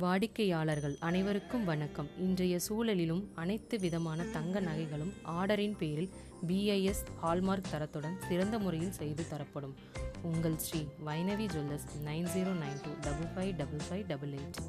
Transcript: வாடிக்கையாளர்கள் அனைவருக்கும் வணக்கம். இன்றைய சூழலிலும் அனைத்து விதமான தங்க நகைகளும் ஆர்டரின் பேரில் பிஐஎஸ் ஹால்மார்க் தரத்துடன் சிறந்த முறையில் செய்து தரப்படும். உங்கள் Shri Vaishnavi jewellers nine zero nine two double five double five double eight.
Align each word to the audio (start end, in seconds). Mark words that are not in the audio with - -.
வாடிக்கையாளர்கள் 0.00 0.96
அனைவருக்கும் 1.00 1.64
வணக்கம். 1.64 2.08
இன்றைய 2.18 2.58
சூழலிலும் 2.68 3.22
அனைத்து 3.34 3.78
விதமான 3.78 4.24
தங்க 4.24 4.60
நகைகளும் 4.60 5.12
ஆர்டரின் 5.22 5.76
பேரில் 5.78 6.10
பிஐஎஸ் 6.48 7.02
ஹால்மார்க் 7.22 7.70
தரத்துடன் 7.70 8.18
சிறந்த 8.28 8.58
முறையில் 8.58 8.92
செய்து 8.92 9.28
தரப்படும். 9.28 9.74
உங்கள் 10.22 10.58
Shri 10.58 10.80
Vaishnavi 11.06 11.46
jewellers 11.54 11.88
nine 12.04 12.28
zero 12.34 12.52
nine 12.64 12.82
two 12.84 12.90
double 13.00 13.30
five 13.36 13.56
double 13.56 13.84
five 13.90 14.06
double 14.06 14.30
eight. 14.30 14.60